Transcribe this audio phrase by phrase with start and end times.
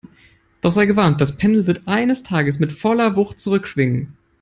[0.61, 4.17] Doch sei gewarnt, das Pendel wird eines Tages mit voller Wucht zurückschwingen!